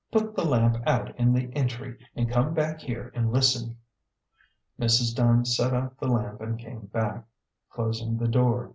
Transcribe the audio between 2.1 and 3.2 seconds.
and come back here